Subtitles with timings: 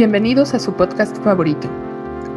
[0.00, 1.68] Bienvenidos a su podcast favorito,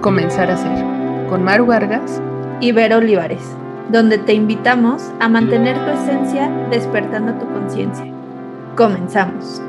[0.02, 2.22] Comenzar a Ser, con Maru Vargas
[2.60, 3.42] y Vero Olivares,
[3.90, 8.04] donde te invitamos a mantener tu esencia despertando tu conciencia.
[8.76, 9.62] Comenzamos.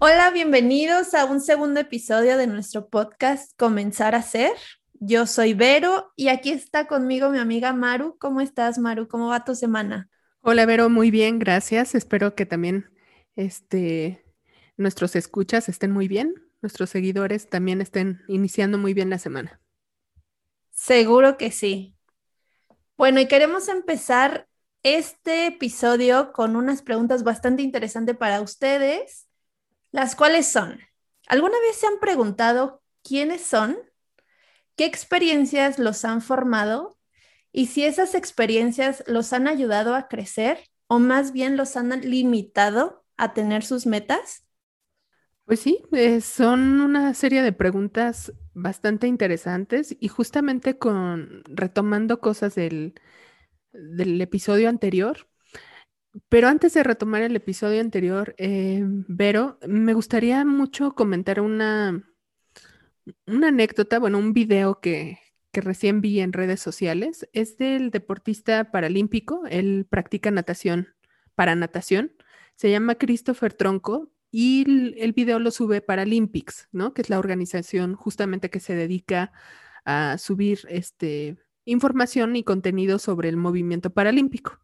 [0.00, 4.52] Hola, bienvenidos a un segundo episodio de nuestro podcast Comenzar a Ser.
[5.00, 8.18] Yo soy Vero y aquí está conmigo mi amiga Maru.
[8.18, 9.08] ¿Cómo estás, Maru?
[9.08, 10.10] ¿Cómo va tu semana?
[10.40, 11.94] Hola, Vero, muy bien, gracias.
[11.94, 12.90] Espero que también
[13.36, 14.24] este,
[14.76, 19.60] nuestros escuchas estén muy bien, nuestros seguidores también estén iniciando muy bien la semana.
[20.70, 21.94] Seguro que sí.
[22.96, 24.48] Bueno, y queremos empezar
[24.82, 29.26] este episodio con unas preguntas bastante interesantes para ustedes
[29.92, 30.80] las cuales son,
[31.28, 33.78] ¿alguna vez se han preguntado quiénes son?
[34.76, 36.97] ¿Qué experiencias los han formado?
[37.58, 43.04] Y si esas experiencias los han ayudado a crecer o más bien los han limitado
[43.16, 44.46] a tener sus metas?
[45.44, 52.54] Pues sí, eh, son una serie de preguntas bastante interesantes y justamente con retomando cosas
[52.54, 52.94] del,
[53.72, 55.26] del episodio anterior,
[56.28, 62.08] pero antes de retomar el episodio anterior, eh, Vero, me gustaría mucho comentar una,
[63.26, 65.18] una anécdota, bueno, un video que,
[65.60, 67.28] recién vi en redes sociales.
[67.32, 70.88] Es del deportista paralímpico, él practica natación
[71.34, 72.12] para natación.
[72.56, 74.64] Se llama Christopher Tronco y
[75.00, 76.92] el, video lo sube Paralympics, ¿no?
[76.92, 79.32] Que es la organización justamente que se dedica
[79.84, 84.58] a subir este, información y contenido sobre el movimiento paralímpico.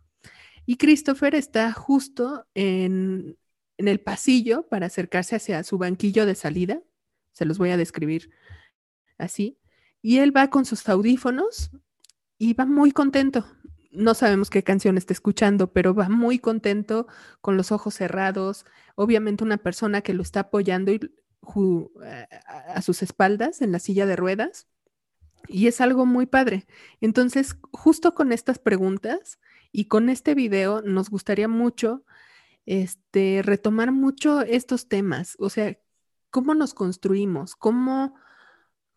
[0.66, 3.38] Y Christopher está justo en,
[3.76, 6.82] el pasillo para acercarse hacia su banquillo de salida.
[7.32, 8.30] Se los voy a describir
[9.18, 9.58] así.
[10.04, 11.70] Y él va con sus audífonos
[12.36, 13.46] y va muy contento.
[13.90, 17.06] No sabemos qué canción está escuchando, pero va muy contento
[17.40, 18.66] con los ojos cerrados.
[18.96, 20.92] Obviamente una persona que lo está apoyando
[22.42, 24.68] a sus espaldas en la silla de ruedas.
[25.48, 26.66] Y es algo muy padre.
[27.00, 29.38] Entonces, justo con estas preguntas,
[29.72, 32.04] y con este video nos gustaría mucho
[32.66, 35.76] este, retomar mucho estos temas, o sea,
[36.30, 38.14] cómo nos construimos, cómo,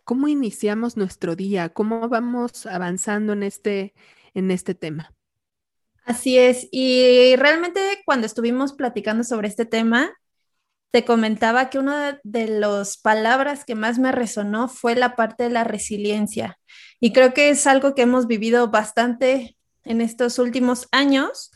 [0.07, 3.94] cómo iniciamos nuestro día, cómo vamos avanzando en este,
[4.34, 5.13] en este tema.
[6.06, 10.13] Así es, y realmente cuando estuvimos platicando sobre este tema,
[10.91, 15.50] te comentaba que una de las palabras que más me resonó fue la parte de
[15.50, 16.57] la resiliencia.
[17.01, 21.51] Y creo que es algo que hemos vivido bastante en estos últimos años.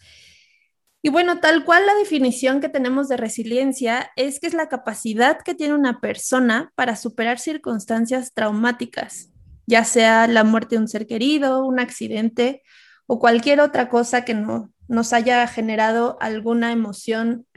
[1.03, 5.39] Y bueno, tal cual la definición que tenemos de resiliencia es que es la capacidad
[5.39, 9.31] que tiene una persona para superar circunstancias traumáticas,
[9.66, 12.62] ya sea la muerte de un ser querido, un accidente
[13.07, 17.47] o cualquier otra cosa que no, nos haya generado alguna emoción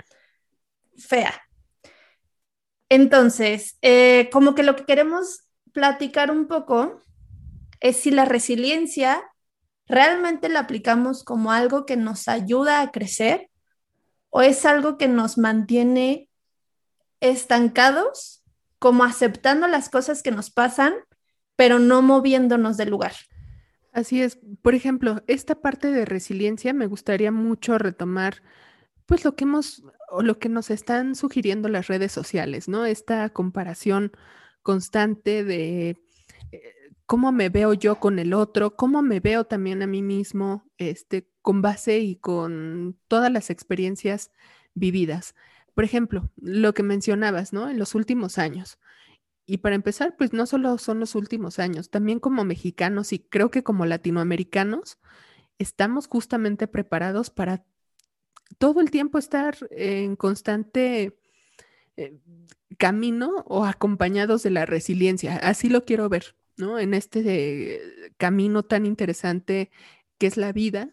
[0.97, 1.35] fea.
[2.89, 7.03] Entonces, eh, como que lo que queremos platicar un poco
[7.81, 9.23] es si la resiliencia
[9.87, 13.51] ¿realmente la aplicamos como algo que nos ayuda a crecer
[14.31, 16.29] o es algo que nos mantiene
[17.21, 18.43] estancados,
[18.79, 20.95] como aceptando las cosas que nos pasan,
[21.57, 23.13] pero no moviéndonos del lugar?
[23.93, 24.39] Así es.
[24.61, 28.43] Por ejemplo, esta parte de resiliencia me gustaría mucho retomar,
[29.07, 32.87] pues lo que hemos o lo que nos están sugiriendo las redes sociales, ¿no?
[32.87, 34.13] Esta comparación
[34.63, 35.97] constante de
[37.07, 41.29] cómo me veo yo con el otro, cómo me veo también a mí mismo, este,
[41.43, 44.31] con base y con todas las experiencias
[44.75, 45.35] vividas.
[45.75, 47.69] Por ejemplo, lo que mencionabas, ¿no?
[47.69, 48.79] En los últimos años.
[49.47, 53.51] Y para empezar, pues no solo son los últimos años, también como mexicanos y creo
[53.51, 54.99] que como latinoamericanos,
[55.59, 57.65] estamos justamente preparados para
[58.59, 61.19] todo el tiempo estar en constante
[61.97, 62.19] eh,
[62.79, 65.37] camino o acompañados de la resiliencia.
[65.37, 66.37] Así lo quiero ver.
[66.57, 66.79] ¿No?
[66.79, 67.81] En este
[68.17, 69.71] camino tan interesante
[70.19, 70.93] que es la vida,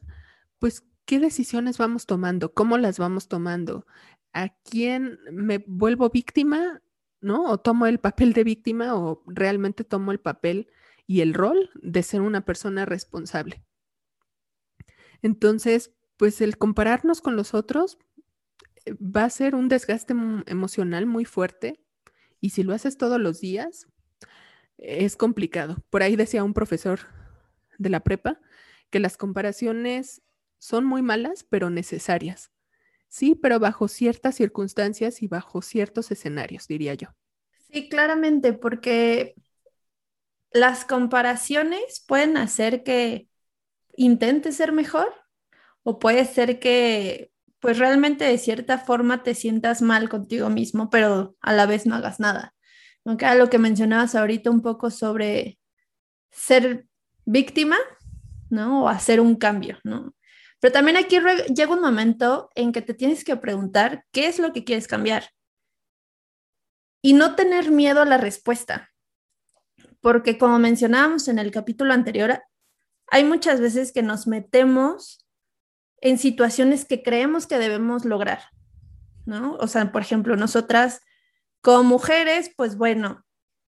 [0.60, 2.54] pues, ¿qué decisiones vamos tomando?
[2.54, 3.86] ¿Cómo las vamos tomando?
[4.34, 6.82] ¿A quién me vuelvo víctima,
[7.20, 7.46] ¿no?
[7.50, 10.70] ¿O tomo el papel de víctima o realmente tomo el papel
[11.08, 13.64] y el rol de ser una persona responsable?
[15.22, 17.98] Entonces, pues el compararnos con los otros
[18.86, 20.14] eh, va a ser un desgaste
[20.48, 21.84] emocional muy fuerte
[22.40, 23.88] y si lo haces todos los días,
[24.82, 25.78] es complicado.
[25.90, 27.00] Por ahí decía un profesor
[27.78, 28.40] de la prepa
[28.90, 30.22] que las comparaciones
[30.60, 32.52] son muy malas, pero necesarias.
[33.08, 37.10] Sí, pero bajo ciertas circunstancias y bajo ciertos escenarios, diría yo.
[37.72, 39.36] Sí, claramente, porque
[40.52, 43.28] las comparaciones pueden hacer que
[43.96, 45.14] intentes ser mejor
[45.84, 51.36] o puede ser que pues realmente de cierta forma te sientas mal contigo mismo, pero
[51.42, 52.56] a la vez no hagas nada.
[53.06, 55.60] Aunque era lo que mencionabas ahorita un poco sobre
[56.30, 56.86] ser
[57.26, 57.78] víctima,
[58.50, 58.84] ¿no?
[58.84, 60.16] O hacer un cambio, ¿no?
[60.60, 61.18] Pero también aquí
[61.54, 65.32] llega un momento en que te tienes que preguntar qué es lo que quieres cambiar
[67.02, 68.92] y no tener miedo a la respuesta.
[70.02, 72.44] Porque como mencionábamos en el capítulo anterior,
[73.08, 75.26] hay muchas veces que nos metemos
[75.98, 78.44] en situaciones que creemos que debemos lograr,
[79.26, 79.56] ¿no?
[79.56, 81.02] O sea, por ejemplo, nosotras
[81.62, 83.24] como mujeres, pues bueno,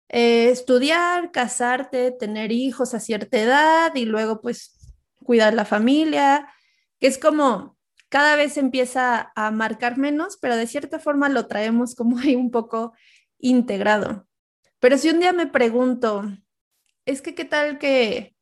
[0.08, 4.94] eh, estudiar, casarte, tener hijos a cierta edad y luego pues
[5.24, 6.48] cuidar la familia,
[7.00, 7.76] que es como
[8.08, 12.50] cada vez empieza a marcar menos, pero de cierta forma lo traemos como ahí un
[12.50, 12.94] poco
[13.38, 14.26] integrado.
[14.80, 16.24] Pero si un día me pregunto,
[17.04, 18.34] es que qué tal que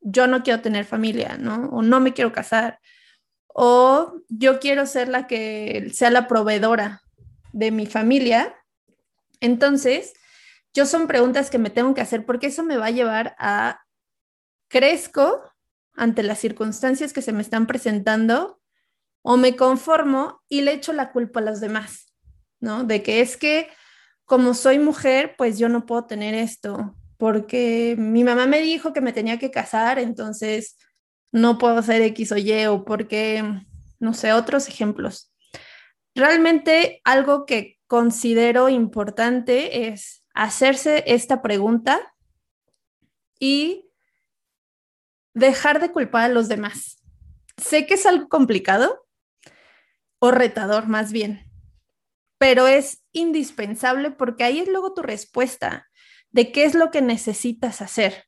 [0.00, 1.68] yo no quiero tener familia, ¿no?
[1.70, 2.80] O no me quiero casar,
[3.46, 7.02] o yo quiero ser la que sea la proveedora
[7.52, 8.54] de mi familia.
[9.42, 10.14] Entonces,
[10.72, 13.82] yo son preguntas que me tengo que hacer porque eso me va a llevar a
[14.68, 15.42] crezco
[15.94, 18.60] ante las circunstancias que se me están presentando
[19.20, 22.14] o me conformo y le echo la culpa a los demás,
[22.60, 22.84] ¿no?
[22.84, 23.68] De que es que
[24.24, 29.00] como soy mujer, pues yo no puedo tener esto, porque mi mamá me dijo que
[29.00, 30.78] me tenía que casar, entonces
[31.32, 33.44] no puedo hacer X o Y, o porque,
[33.98, 35.32] no sé, otros ejemplos.
[36.14, 42.14] Realmente algo que considero importante es hacerse esta pregunta
[43.38, 43.90] y
[45.34, 47.04] dejar de culpar a los demás.
[47.58, 49.06] Sé que es algo complicado
[50.20, 51.44] o retador más bien,
[52.38, 55.86] pero es indispensable porque ahí es luego tu respuesta
[56.30, 58.24] de qué es lo que necesitas hacer,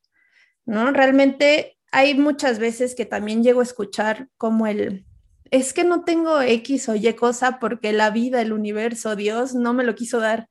[0.65, 0.91] ¿no?
[0.91, 5.07] Realmente hay muchas veces que también llego a escuchar como el,
[5.51, 9.73] es que no tengo X o Y cosa porque la vida, el universo, Dios no
[9.73, 10.49] me lo quiso dar.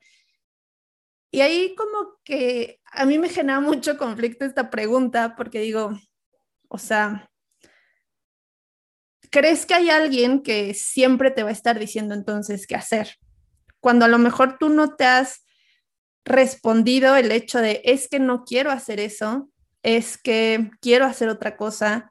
[1.31, 5.99] Y ahí como que a mí me genera mucho conflicto esta pregunta porque digo,
[6.69, 7.29] o sea,
[9.31, 13.17] ¿crees que hay alguien que siempre te va a estar diciendo entonces qué hacer?
[13.81, 15.44] Cuando a lo mejor tú no te has
[16.25, 19.50] respondido el hecho de es que no quiero hacer eso,
[19.82, 22.11] es que quiero hacer otra cosa,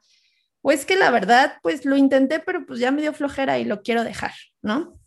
[0.66, 3.66] o es que la verdad, pues lo intenté, pero pues ya me dio flojera y
[3.66, 4.32] lo quiero dejar,
[4.62, 4.98] ¿no?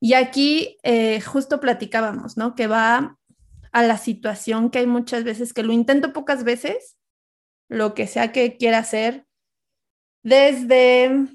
[0.00, 2.56] Y aquí eh, justo platicábamos, ¿no?
[2.56, 3.16] Que va
[3.70, 6.96] a la situación que hay muchas veces que lo intento pocas veces,
[7.68, 9.26] lo que sea que quiera hacer,
[10.24, 11.28] desde,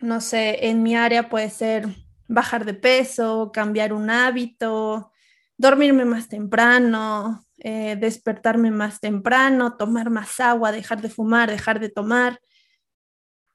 [0.00, 1.88] no sé, en mi área puede ser
[2.28, 5.10] bajar de peso, cambiar un hábito,
[5.56, 11.88] dormirme más temprano, eh, despertarme más temprano, tomar más agua, dejar de fumar, dejar de
[11.88, 12.38] tomar.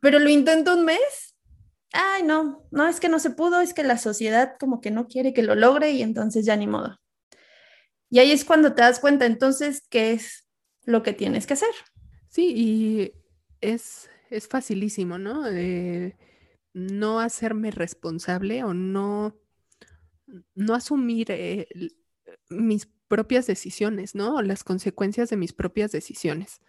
[0.01, 1.35] Pero lo intento un mes.
[1.93, 5.07] Ay, no, no es que no se pudo, es que la sociedad como que no
[5.07, 6.99] quiere que lo logre y entonces ya ni modo.
[8.09, 10.47] Y ahí es cuando te das cuenta entonces qué es
[10.83, 11.73] lo que tienes que hacer.
[12.27, 13.13] Sí, y
[13.61, 15.45] es, es facilísimo, ¿no?
[16.73, 19.41] no hacerme responsable o no
[20.55, 21.67] no asumir eh,
[22.49, 24.41] mis propias decisiones, ¿no?
[24.41, 26.61] Las consecuencias de mis propias decisiones.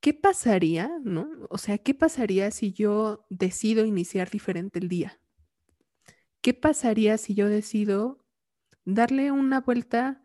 [0.00, 1.28] ¿Qué pasaría, no?
[1.50, 5.20] O sea, ¿qué pasaría si yo decido iniciar diferente el día?
[6.40, 8.24] ¿Qué pasaría si yo decido
[8.84, 10.22] darle una vuelta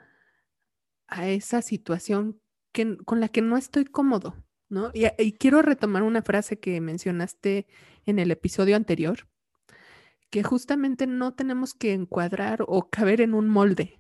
[1.08, 2.40] a esa situación
[2.72, 4.36] que, con la que no estoy cómodo,
[4.70, 4.92] ¿no?
[4.94, 7.68] y quiero retomar una frase que mencionaste
[8.06, 9.28] en el episodio anterior,
[10.30, 14.00] que justamente no tenemos que encuadrar o caber en un molde,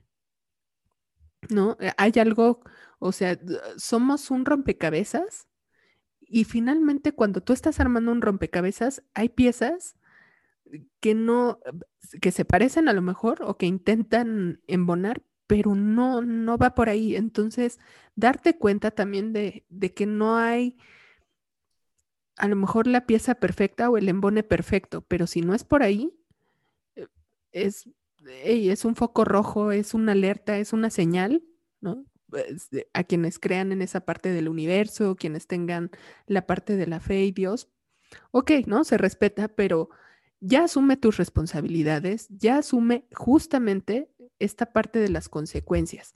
[1.49, 1.77] ¿no?
[1.79, 2.61] Eh, hay algo,
[2.99, 3.37] o sea,
[3.77, 5.47] somos un rompecabezas
[6.33, 9.95] y finalmente cuando tú estás armando un rompecabezas, hay piezas
[10.99, 11.59] que no,
[12.21, 16.89] que se parecen a lo mejor o que intentan embonar, pero no, no va por
[16.89, 17.15] ahí.
[17.15, 17.79] Entonces,
[18.15, 20.75] darte cuenta también de, de que no hay
[22.35, 25.83] a lo mejor la pieza perfecta o el embone perfecto, pero si no es por
[25.83, 26.15] ahí,
[27.51, 27.87] es,
[28.25, 31.43] es un foco rojo, es una alerta, es una señal,
[31.79, 32.05] ¿no?
[32.33, 35.91] Pues, a quienes crean en esa parte del universo, quienes tengan
[36.25, 37.69] la parte de la fe y Dios,
[38.31, 38.83] ok, ¿no?
[38.83, 39.91] Se respeta, pero
[40.39, 44.09] ya asume tus responsabilidades, ya asume justamente
[44.39, 46.13] esta parte de las consecuencias.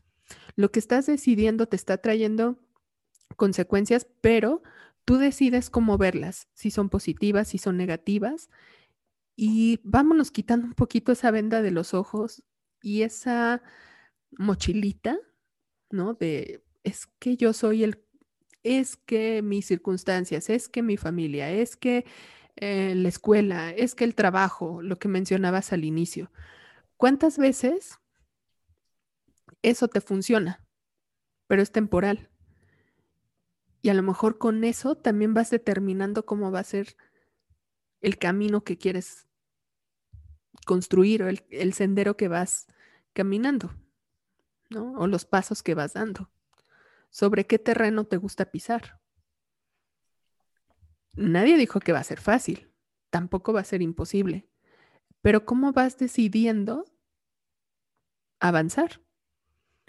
[0.56, 2.58] Lo que estás decidiendo te está trayendo
[3.36, 4.64] consecuencias, pero
[5.06, 8.50] tú decides cómo verlas, si son positivas, si son negativas,
[9.36, 12.42] y vámonos quitando un poquito esa venda de los ojos
[12.82, 13.62] y esa
[14.32, 15.20] mochilita,
[15.90, 16.14] ¿no?
[16.14, 18.04] De es que yo soy el,
[18.64, 22.06] es que mis circunstancias, es que mi familia, es que
[22.56, 26.32] eh, la escuela, es que el trabajo, lo que mencionabas al inicio.
[26.98, 28.00] ¿Cuántas veces
[29.62, 30.66] eso te funciona?
[31.48, 32.30] Pero es temporal.
[33.82, 36.98] Y a lo mejor con eso también vas determinando cómo va a ser
[38.02, 39.28] el camino que quieres
[40.66, 42.68] construir o el, sendero que vas
[43.14, 43.72] caminando,
[44.70, 44.94] ¿no?
[44.94, 46.30] O los pasos que vas dando.
[47.10, 49.00] Sobre qué terreno te gusta pisar.
[51.14, 52.72] Nadie dijo que va a ser fácil,
[53.10, 54.48] tampoco va a ser imposible,
[55.22, 56.86] pero ¿cómo vas decidiendo
[58.40, 59.02] avanzar?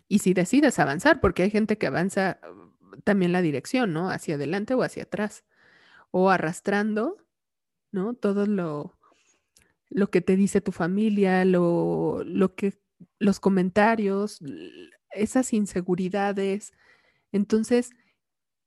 [0.09, 4.11] Y si decides avanzar, porque hay gente que avanza uh, también la dirección, ¿no?
[4.11, 5.45] Hacia adelante o hacia atrás,
[6.11, 7.19] o arrastrando,
[7.93, 8.15] ¿no?
[8.15, 8.99] Todo lo,
[9.91, 12.81] lo que te dice tu familia, lo, lo que,
[13.19, 14.41] los comentarios,
[15.11, 16.73] esas inseguridades.
[17.33, 17.91] Entonces,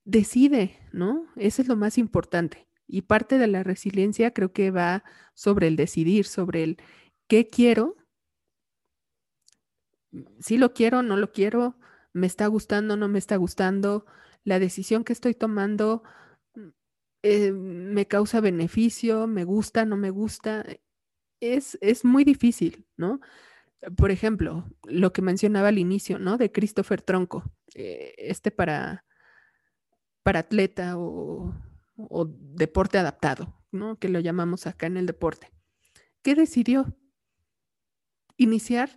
[0.06, 1.28] decide, ¿no?
[1.36, 2.68] Eso es lo más importante.
[2.88, 5.04] Y parte de la resiliencia creo que va
[5.34, 6.78] sobre el decidir, sobre el
[7.28, 7.96] qué quiero,
[10.40, 11.78] si lo quiero, no lo quiero,
[12.14, 14.06] me está gustando, no me está gustando,
[14.44, 16.04] la decisión que estoy tomando
[17.24, 20.66] eh, me causa beneficio, me gusta, no me gusta.
[21.40, 23.20] Es, es muy difícil, ¿no?
[23.96, 26.38] Por ejemplo, lo que mencionaba al inicio, ¿no?
[26.38, 29.06] De Christopher Tronco, eh, este para
[30.24, 31.54] para atleta o,
[31.96, 33.98] deporte adaptado, ¿no?
[33.98, 35.52] Que lo llamamos acá en el deporte.
[36.24, 36.96] ¿Qué decidió?
[38.38, 38.90] Iniciar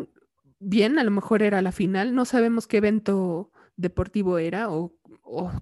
[0.58, 5.52] bien, a lo mejor era la final, no sabemos qué evento deportivo era o, o,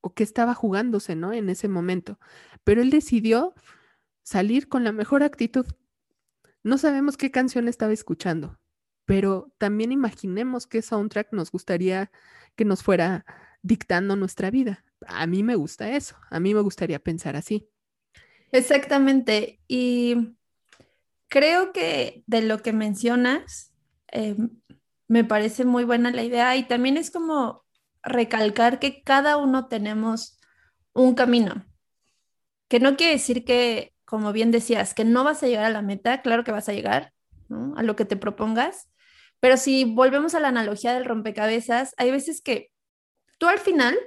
[0.00, 1.32] o qué estaba jugándose, ¿no?
[1.32, 2.18] En ese momento.
[2.62, 3.54] Pero él decidió
[4.22, 5.66] salir con la mejor actitud.
[6.68, 8.60] No sabemos qué canción estaba escuchando,
[9.06, 12.10] pero también imaginemos qué soundtrack nos gustaría
[12.56, 13.24] que nos fuera
[13.62, 14.84] dictando nuestra vida.
[15.06, 17.70] A mí me gusta eso, a mí me gustaría pensar así.
[18.52, 20.36] Exactamente, y
[21.28, 23.72] creo que de lo que mencionas,
[24.12, 24.36] eh,
[25.06, 27.64] me parece muy buena la idea y también es como
[28.02, 30.38] recalcar que cada uno tenemos
[30.92, 31.64] un camino,
[32.68, 35.82] que no quiere decir que, como bien decías, que no vas a llegar a la
[35.82, 37.12] meta, claro que vas a llegar
[37.76, 38.88] a lo que te propongas,
[39.38, 42.72] pero si volvemos a la analogía del rompecabezas, hay veces que
[43.36, 43.98] tú al final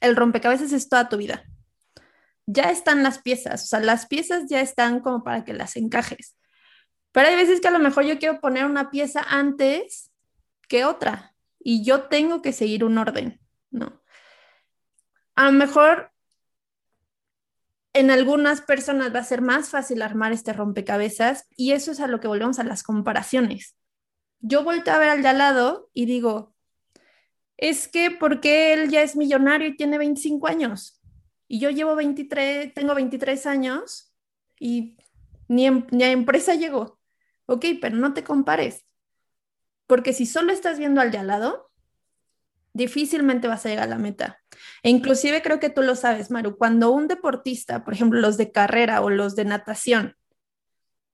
[0.00, 1.44] el rompecabezas es toda tu vida.
[2.46, 6.36] Ya están las piezas, o sea, las piezas ya están como para que las encajes.
[7.12, 10.10] Pero hay veces que a lo mejor yo quiero poner una pieza antes
[10.66, 14.02] que otra y yo tengo que seguir un orden, ¿no?
[15.36, 16.11] A lo mejor
[17.94, 22.06] en algunas personas va a ser más fácil armar este rompecabezas y eso es a
[22.06, 23.76] lo que volvemos a las comparaciones.
[24.40, 26.54] Yo vuelto a ver al de al lado y digo,
[27.56, 31.00] es que porque él ya es millonario y tiene 25 años
[31.46, 34.14] y yo llevo 23, tengo 23 años
[34.58, 34.96] y
[35.48, 36.98] ni, ni a empresa llegó.
[37.46, 38.86] Ok, pero no te compares,
[39.86, 41.71] porque si solo estás viendo al de al lado,
[42.72, 44.40] difícilmente vas a llegar a la meta.
[44.82, 48.50] E inclusive creo que tú lo sabes, Maru, cuando un deportista, por ejemplo, los de
[48.50, 50.16] carrera o los de natación,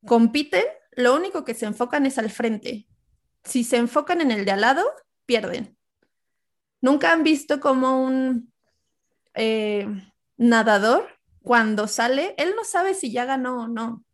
[0.06, 2.86] compiten, lo único que se enfocan es al frente.
[3.44, 4.84] Si se enfocan en el de al lado,
[5.26, 5.76] pierden.
[6.80, 8.52] ¿Nunca han visto como un
[9.34, 9.86] eh,
[10.36, 11.08] nadador
[11.42, 14.04] cuando sale, él no sabe si ya ganó o no?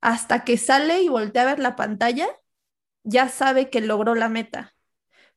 [0.00, 2.28] Hasta que sale y voltea a ver la pantalla,
[3.02, 4.73] ya sabe que logró la meta,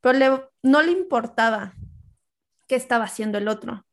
[0.02, 1.74] pero no le importaba
[2.68, 3.86] qué estaba haciendo el otro,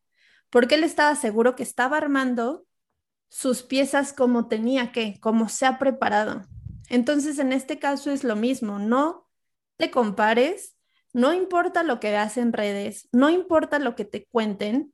[0.49, 2.65] porque él estaba seguro que estaba armando
[3.29, 6.45] sus piezas como tenía que, como se ha preparado.
[6.89, 9.27] Entonces, en este caso es lo mismo, no
[9.77, 10.75] te compares
[11.15, 14.93] no importa lo que veas en redes, no importa lo que te cuenten,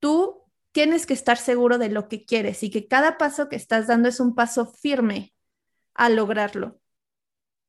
[0.00, 0.42] tú
[0.72, 4.08] tienes que estar seguro de lo que quieres y que cada paso que estás dando
[4.08, 5.32] es un paso firme
[5.94, 6.80] a lograrlo.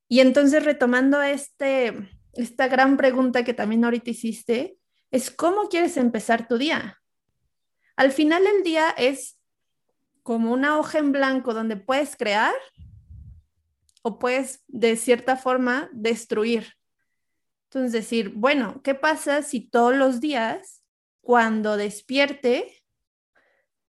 [0.07, 4.77] Y entonces retomando este, esta gran pregunta que también ahorita hiciste,
[5.11, 7.01] es cómo quieres empezar tu día.
[7.95, 9.39] Al final del día es
[10.23, 12.53] como una hoja en blanco donde puedes crear
[14.01, 16.73] o puedes de cierta forma destruir.
[17.65, 20.83] Entonces decir, bueno, ¿qué pasa si todos los días,
[21.21, 22.83] cuando despierte,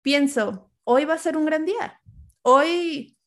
[0.02, 2.02] pienso, hoy va a ser un gran día,
[2.42, 3.18] hoy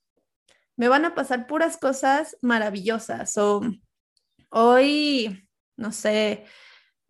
[0.76, 3.61] me van a pasar puras cosas maravillosas o
[4.50, 6.45] hoy, no sé,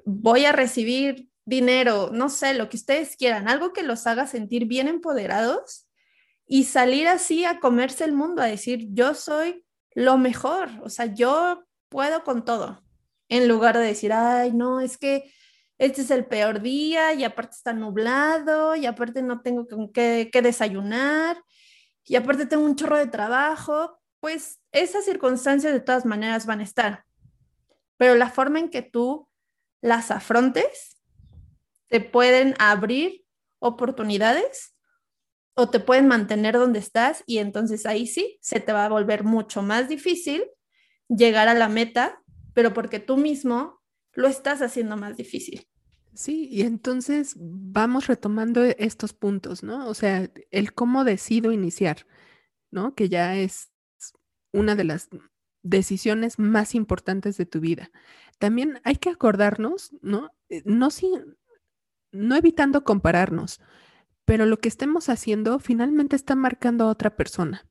[0.04, 4.66] voy a recibir dinero, no sé, lo que ustedes quieran, algo que los haga sentir
[4.66, 5.88] bien empoderados
[6.47, 11.06] y salir así a comerse el mundo, a decir, yo soy lo mejor, o sea,
[11.06, 12.82] yo puedo con todo
[13.28, 15.32] en lugar de decir, ay, no, es que
[15.78, 20.42] este es el peor día y aparte está nublado y aparte no tengo que, que
[20.42, 21.42] desayunar
[22.04, 26.64] y aparte tengo un chorro de trabajo, pues esas circunstancias de todas maneras van a
[26.64, 27.04] estar.
[28.00, 29.28] Pero la forma en que tú
[29.83, 30.97] las afrontes
[31.88, 33.26] te pueden abrir
[33.59, 34.75] oportunidades
[35.52, 39.23] o te pueden mantener donde estás y entonces ahí sí se te va a volver
[39.23, 40.45] mucho más difícil
[41.11, 42.23] llegar a la meta,
[42.54, 43.83] pero porque tú mismo
[44.14, 45.69] lo estás haciendo más difícil.
[46.14, 49.87] Sí, y entonces vamos retomando estos puntos, ¿no?
[49.87, 52.07] O sea, el cómo decido iniciar,
[52.71, 52.95] ¿no?
[52.95, 53.71] Que ya es
[54.54, 55.11] una de las
[55.62, 57.90] decisiones más importantes de tu vida.
[58.38, 60.30] También hay que acordarnos, ¿no?
[60.48, 61.36] Eh, no, sin,
[62.12, 63.60] no evitando compararnos,
[64.24, 67.68] pero lo que estemos haciendo finalmente está marcando a otra persona.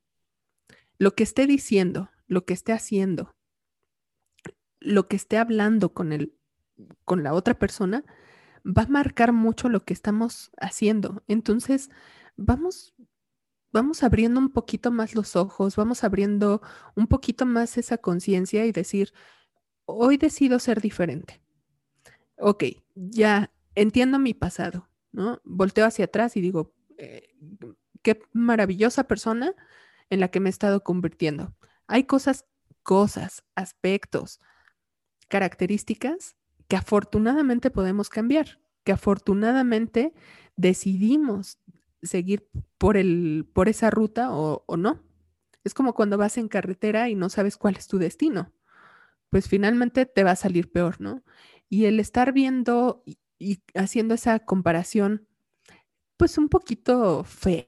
[0.98, 3.36] Lo que esté diciendo, lo que esté haciendo,
[4.80, 6.36] lo que esté hablando con, el,
[7.06, 8.04] con la otra persona,
[8.66, 11.24] va a marcar mucho lo que estamos haciendo.
[11.28, 11.90] Entonces,
[12.36, 12.94] vamos,
[13.72, 16.62] vamos abriendo un poquito más los ojos, vamos abriendo
[16.96, 19.14] un poquito más esa conciencia y decir,
[19.86, 21.42] hoy decido ser diferente.
[22.38, 22.64] Ok,
[22.96, 25.42] ya entiendo mi pasado, ¿no?
[25.44, 27.36] Volteo hacia atrás y digo, eh,
[28.02, 29.54] qué maravillosa persona
[30.10, 31.54] en la que me he estado convirtiendo.
[31.88, 32.46] Hay cosas,
[32.84, 34.40] cosas, aspectos,
[35.28, 36.36] características
[36.68, 40.14] que afortunadamente podemos cambiar, que afortunadamente
[40.56, 41.58] decidimos
[42.04, 45.02] seguir por, el, por esa ruta o, o no.
[45.64, 48.54] Es como cuando vas en carretera y no sabes cuál es tu destino.
[49.32, 51.24] Pues finalmente te va a salir peor, ¿no?
[51.70, 53.04] Y el estar viendo
[53.40, 55.28] y haciendo esa comparación,
[56.18, 57.68] pues un poquito fea,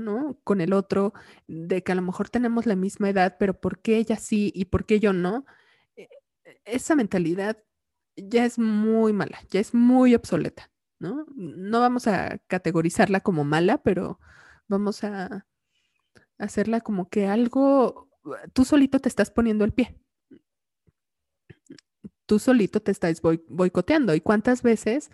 [0.00, 0.40] ¿no?
[0.44, 1.14] Con el otro,
[1.48, 4.66] de que a lo mejor tenemos la misma edad, pero ¿por qué ella sí y
[4.66, 5.46] por qué yo no?
[5.96, 6.08] E,
[6.46, 7.58] e, esa mentalidad
[8.16, 10.71] ya es muy mala, ya es muy obsoleta,
[11.02, 11.26] ¿no?
[11.34, 14.20] No vamos a categorizarla como mala, pero
[14.68, 15.46] vamos a
[16.38, 18.08] hacerla como que algo,
[18.52, 20.00] tú solito te estás poniendo el pie,
[22.26, 24.14] tú solito te estás boicoteando.
[24.14, 25.10] ¿Y cuántas veces,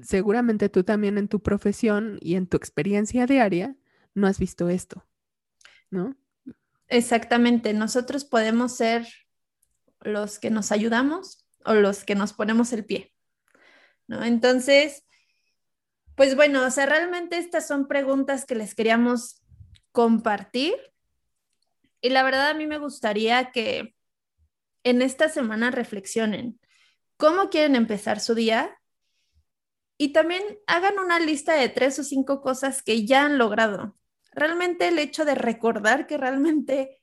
[0.00, 3.76] seguramente tú también en tu profesión y en tu experiencia diaria,
[4.14, 5.04] no has visto esto?
[5.90, 6.16] ¿No?
[6.86, 9.08] Exactamente, nosotros podemos ser
[10.02, 13.13] los que nos ayudamos o los que nos ponemos el pie,
[14.06, 14.24] ¿no?
[14.24, 15.04] Entonces,
[16.14, 19.42] pues bueno, o sea, realmente estas son preguntas que les queríamos
[19.92, 20.74] compartir
[22.00, 23.94] y la verdad a mí me gustaría que
[24.82, 26.60] en esta semana reflexionen
[27.16, 28.78] cómo quieren empezar su día
[29.96, 33.96] y también hagan una lista de tres o cinco cosas que ya han logrado.
[34.32, 37.00] Realmente el hecho de recordar que realmente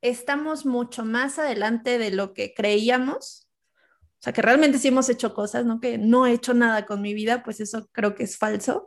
[0.00, 3.48] estamos mucho más adelante de lo que creíamos,
[4.22, 7.02] o sea, que realmente sí hemos hecho cosas, no que no he hecho nada con
[7.02, 8.86] mi vida, pues eso creo que es falso,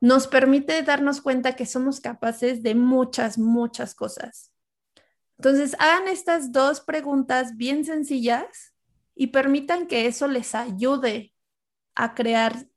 [0.00, 4.52] nos permite darnos cuenta que somos capaces de muchas, muchas cosas.
[5.36, 8.72] Entonces, hagan estas dos preguntas bien sencillas
[9.16, 11.34] y permitan que eso les ayude
[11.96, 12.68] a crear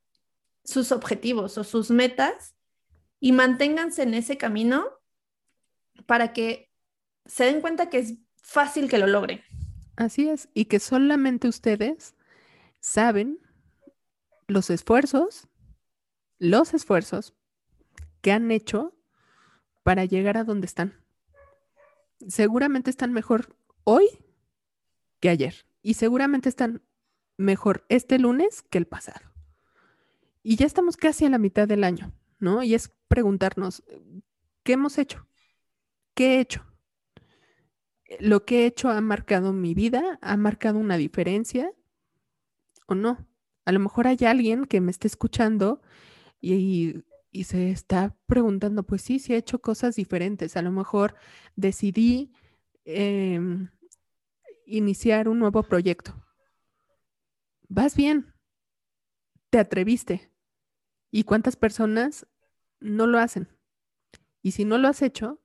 [0.64, 2.56] sus objetivos o sus metas
[3.20, 4.88] y manténganse en ese camino
[6.08, 6.72] para que
[7.28, 9.44] se den cuenta que es fácil que lo logren.
[9.96, 12.16] Así es, y que solamente ustedes
[12.80, 13.40] saben
[14.48, 15.48] los esfuerzos,
[16.40, 17.34] los esfuerzos
[18.22, 18.96] que han hecho
[19.84, 21.04] para llegar a donde están
[22.28, 24.08] seguramente están mejor hoy
[25.20, 25.66] que ayer.
[25.82, 26.82] Y seguramente están
[27.38, 29.32] mejor este lunes que el pasado.
[30.42, 32.64] Y ya estamos casi a la mitad del año, ¿no?
[32.64, 33.84] Y es preguntarnos,
[34.64, 35.28] ¿qué hemos hecho?
[36.14, 36.66] ¿Qué he hecho?
[38.20, 40.20] ¿Lo que he hecho ha marcado mi vida?
[40.22, 41.72] ¿Ha marcado una diferencia?
[42.88, 43.28] ¿O no?
[43.66, 45.82] A lo mejor hay alguien que me esté escuchando
[46.42, 50.56] y, y se está preguntando, pues sí, sí he hecho cosas diferentes.
[50.56, 51.16] A lo mejor
[51.56, 52.32] decidí
[52.86, 53.70] em,
[54.66, 56.14] iniciar un nuevo proyecto.
[57.68, 58.34] Vas bien,
[59.50, 60.32] te atreviste.
[61.10, 62.28] ¿Y cuántas personas
[62.80, 63.48] no lo hacen?
[64.42, 65.42] Y si no lo has hecho,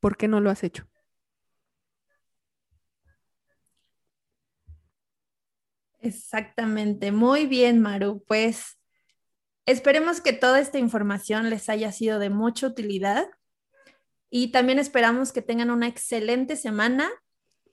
[0.00, 0.86] ¿por qué no lo has hecho?
[6.06, 8.22] Exactamente, muy bien, Maru.
[8.26, 8.76] Pues
[9.66, 13.26] Esperemos que toda esta información les haya sido de mucha utilidad
[14.30, 17.10] y también esperamos que tengan una excelente semana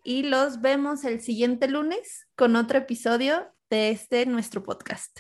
[0.04, 5.19] y los vemos el siguiente lunes con otro episodio de este nuestro podcast.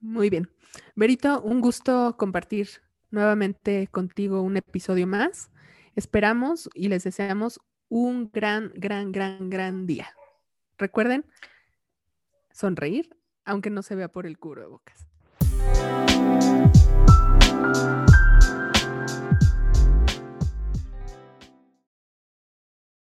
[0.00, 0.50] Muy bien.
[0.96, 2.68] Berito, un gusto compartir
[3.10, 5.52] nuevamente contigo un episodio más.
[5.94, 10.08] Esperamos y les deseamos un gran, gran, gran, gran día.
[10.76, 11.24] Recuerden
[12.54, 13.10] sonreír
[13.44, 15.06] aunque no se vea por el cubrebocas.